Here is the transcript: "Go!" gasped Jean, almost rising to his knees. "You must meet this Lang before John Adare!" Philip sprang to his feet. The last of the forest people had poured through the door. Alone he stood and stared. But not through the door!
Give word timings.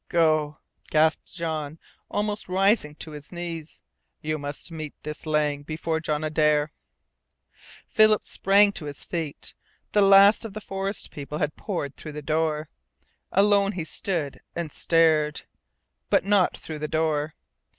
"Go!" 0.09 0.57
gasped 0.89 1.31
Jean, 1.35 1.77
almost 2.09 2.49
rising 2.49 2.95
to 2.95 3.11
his 3.11 3.31
knees. 3.31 3.81
"You 4.19 4.39
must 4.39 4.71
meet 4.71 4.95
this 5.03 5.27
Lang 5.27 5.61
before 5.61 5.99
John 5.99 6.23
Adare!" 6.23 6.71
Philip 7.87 8.23
sprang 8.23 8.71
to 8.71 8.85
his 8.85 9.03
feet. 9.03 9.53
The 9.91 10.01
last 10.01 10.43
of 10.43 10.53
the 10.53 10.59
forest 10.59 11.11
people 11.11 11.37
had 11.37 11.55
poured 11.55 11.95
through 11.97 12.13
the 12.13 12.23
door. 12.23 12.67
Alone 13.31 13.73
he 13.73 13.83
stood 13.83 14.39
and 14.55 14.71
stared. 14.71 15.43
But 16.09 16.25
not 16.25 16.57
through 16.57 16.79
the 16.79 16.87
door! 16.87 17.35